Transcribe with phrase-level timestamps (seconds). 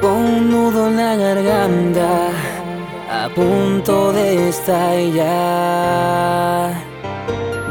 [0.00, 2.28] con un nudo en la garganta,
[3.10, 5.14] a punto de estallar,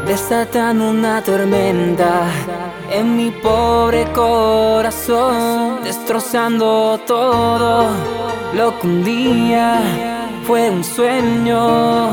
[0.06, 2.24] desatando una tormenta
[2.90, 7.86] en mi pobre corazón, destrozando todo
[8.54, 9.80] lo que un día
[10.46, 12.10] fue un sueño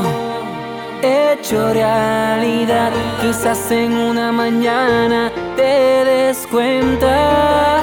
[1.02, 2.90] hecho realidad.
[3.20, 7.82] Quizás en una mañana te des cuenta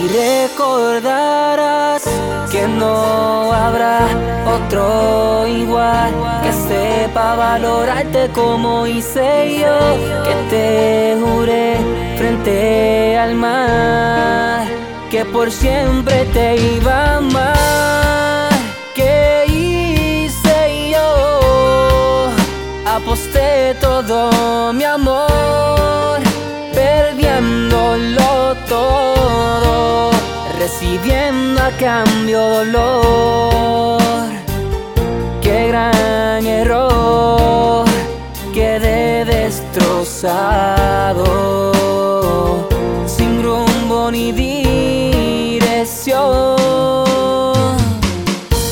[0.00, 2.04] y recordarás
[2.50, 4.06] que no habrá
[4.46, 9.78] otro igual que sepa valorarte como hice yo,
[10.24, 11.76] que te juré
[12.16, 14.66] frente al mar
[15.10, 18.50] que por siempre te iba a amar.
[18.94, 22.30] Que hice yo?
[22.84, 24.30] Aposté todo
[31.72, 34.00] cambio dolor.
[35.42, 37.86] Qué gran error,
[38.52, 40.24] quedé destrozado,
[43.06, 46.16] sin rumbo ni dirección.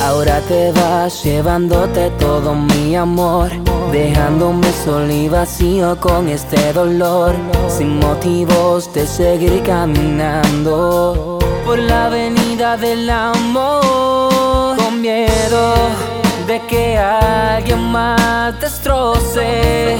[0.01, 3.51] Ahora te vas llevándote todo mi amor,
[3.91, 7.35] dejándome solo y vacío con este dolor,
[7.69, 15.75] sin motivos de seguir caminando por la avenida del amor, con miedo
[16.47, 19.97] de que alguien más destroce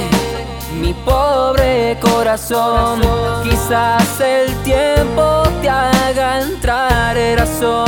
[0.79, 3.01] mi pobre corazón.
[3.43, 7.85] Quizás el tiempo te haga entrar en razón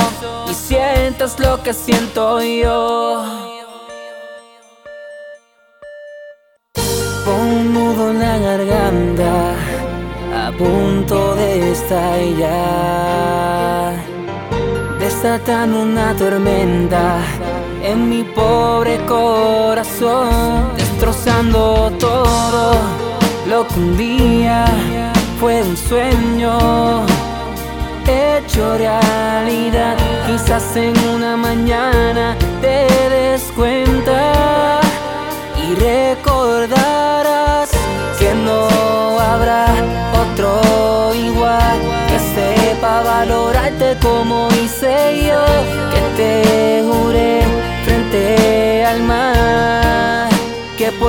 [0.50, 3.24] y sientas lo que siento yo.
[7.26, 9.54] Con un nudo en la garganta,
[10.34, 13.57] a punto de estallar,
[15.28, 17.18] desatando una tormenta
[17.84, 22.72] en mi pobre corazón, destrozando todo
[23.46, 24.64] lo que un día
[25.38, 27.06] fue un sueño
[28.08, 29.98] hecho realidad.
[30.28, 34.80] Quizás en una mañana te des cuenta
[35.62, 37.70] y recordarás
[38.18, 39.66] que no habrá
[40.24, 41.78] otro igual
[42.08, 44.77] que sepa valorarte como hice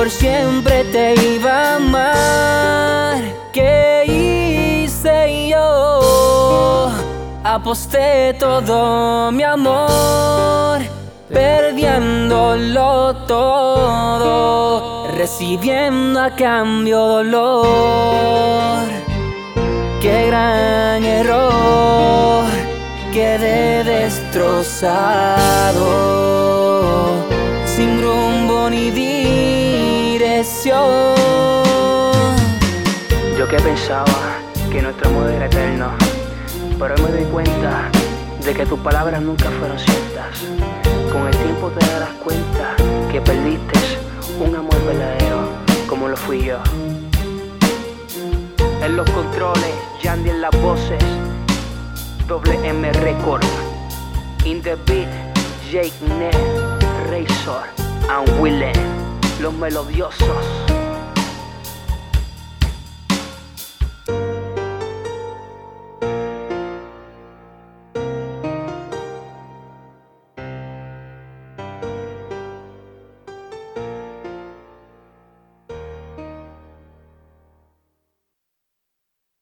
[0.09, 3.21] siempre te iba a amar.
[3.53, 4.03] ¿Qué
[4.85, 6.91] hice yo?
[7.43, 10.81] Aposté todo mi amor,
[11.29, 18.87] perdiéndolo todo, recibiendo a cambio dolor.
[20.01, 22.45] Qué gran error,
[23.11, 24.85] quedé destrozado,
[27.65, 28.91] sin rumbo ni
[30.39, 30.45] Yo
[33.49, 34.37] que pensaba
[34.71, 35.91] que nuestro amor era eterno,
[36.79, 37.89] pero me doy cuenta
[38.45, 40.39] de que tus palabras nunca fueron ciertas.
[41.11, 42.73] Con el tiempo te darás cuenta
[43.11, 43.79] que perdiste
[44.39, 45.49] un amor verdadero
[45.89, 46.59] como lo fui yo.
[48.81, 51.03] En los controles, Yandy en las voces,
[52.29, 53.43] doble M Record,
[54.45, 55.09] in the beat,
[55.69, 56.33] Jake Ned,
[57.09, 57.65] Razor,
[58.09, 58.98] and Willem,
[59.39, 60.78] los melodiosos.